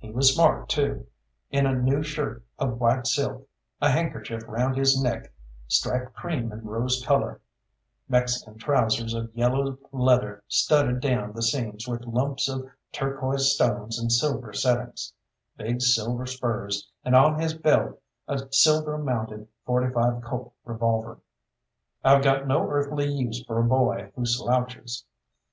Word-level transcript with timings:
He 0.00 0.10
was 0.10 0.34
smart, 0.34 0.68
too, 0.68 1.06
in 1.50 1.64
a 1.64 1.72
new 1.72 2.02
shirt 2.02 2.42
of 2.58 2.80
white 2.80 3.06
silk, 3.06 3.46
a 3.80 3.88
handkerchief 3.88 4.42
round 4.48 4.76
his 4.76 5.00
neck 5.00 5.32
striped 5.68 6.14
cream 6.14 6.50
and 6.50 6.64
rose 6.64 7.00
colour, 7.06 7.40
Mexican 8.08 8.58
trousers 8.58 9.14
of 9.14 9.32
yellow 9.36 9.78
leather 9.92 10.42
studded 10.48 10.98
down 10.98 11.32
the 11.32 11.42
seams 11.44 11.86
with 11.86 12.04
lumps 12.06 12.48
of 12.48 12.68
turquoise 12.90 13.54
stones 13.54 14.00
in 14.02 14.10
silver 14.10 14.52
settings, 14.52 15.12
big 15.56 15.80
silver 15.80 16.26
spurs, 16.26 16.90
and 17.04 17.14
on 17.14 17.38
his 17.38 17.54
belt 17.54 18.02
a 18.26 18.48
silver 18.52 18.98
mounted 18.98 19.46
45 19.64 20.24
Colt 20.24 20.52
revolver. 20.64 21.18
I've 22.02 22.24
got 22.24 22.48
no 22.48 22.68
earthly 22.68 23.06
use 23.06 23.44
for 23.44 23.60
a 23.60 23.64
boy 23.68 24.10
who 24.16 24.26
slouches. 24.26 25.04